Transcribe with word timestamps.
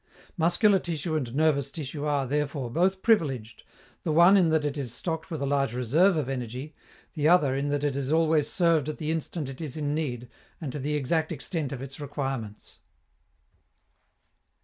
Muscular 0.35 0.79
tissue 0.79 1.15
and 1.15 1.35
nervous 1.35 1.69
tissue 1.69 2.05
are, 2.05 2.25
therefore, 2.25 2.71
both 2.71 3.03
privileged, 3.03 3.61
the 4.01 4.11
one 4.11 4.35
in 4.35 4.49
that 4.49 4.65
it 4.65 4.75
is 4.75 4.91
stocked 4.91 5.29
with 5.29 5.43
a 5.43 5.45
large 5.45 5.75
reserve 5.75 6.17
of 6.17 6.27
energy, 6.27 6.73
the 7.13 7.27
other 7.29 7.55
in 7.55 7.67
that 7.69 7.83
it 7.83 7.95
is 7.95 8.11
always 8.11 8.49
served 8.49 8.89
at 8.89 8.97
the 8.97 9.11
instant 9.11 9.47
it 9.47 9.61
is 9.61 9.77
in 9.77 9.93
need 9.93 10.27
and 10.59 10.71
to 10.71 10.79
the 10.79 10.95
exact 10.95 11.31
extent 11.31 11.71
of 11.71 11.83
its 11.83 11.99
requirements. 11.99 12.79